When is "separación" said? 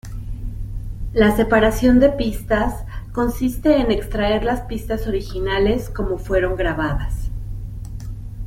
1.35-1.99